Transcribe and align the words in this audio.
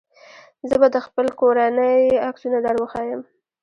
زه 0.69 0.75
به 0.81 0.87
د 0.95 0.97
خپلې 1.05 1.31
کورنۍ 1.39 2.01
عکسونه 2.29 2.57
دروښيم. 2.65 3.21